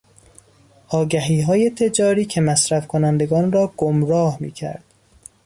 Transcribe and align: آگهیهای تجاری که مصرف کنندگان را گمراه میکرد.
آگهیهای 0.87 1.69
تجاری 1.69 2.25
که 2.25 2.41
مصرف 2.41 2.87
کنندگان 2.87 3.51
را 3.51 3.73
گمراه 3.77 4.37
میکرد. 4.39 4.83